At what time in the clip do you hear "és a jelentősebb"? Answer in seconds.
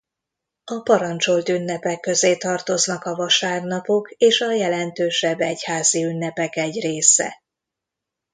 4.11-5.39